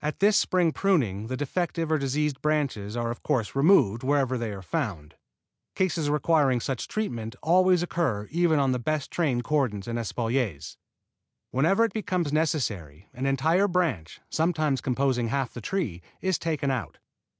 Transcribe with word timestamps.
At 0.00 0.18
this 0.18 0.36
spring 0.36 0.72
pruning 0.72 1.28
the 1.28 1.36
defective 1.36 1.92
or 1.92 1.96
diseased 1.96 2.42
branches 2.42 2.96
are 2.96 3.12
of 3.12 3.22
course 3.22 3.54
removed 3.54 4.02
wherever 4.02 4.36
they 4.36 4.50
are 4.50 4.60
found. 4.60 5.14
Cases 5.76 6.10
requiring 6.10 6.58
such 6.58 6.88
treatment 6.88 7.36
always 7.44 7.80
occur 7.80 8.26
even 8.32 8.58
on 8.58 8.72
the 8.72 8.80
best 8.80 9.12
trained 9.12 9.44
cordons 9.44 9.86
and 9.86 10.00
espaliers. 10.00 10.78
Whenever 11.52 11.84
it 11.84 11.92
becomes 11.92 12.32
necessary 12.32 13.08
an 13.14 13.24
entire 13.24 13.68
branch, 13.68 14.20
sometimes 14.28 14.80
composing 14.80 15.28
half 15.28 15.54
the 15.54 15.60
tree, 15.60 16.02
is 16.20 16.40
taken 16.40 16.72
out. 16.72 16.98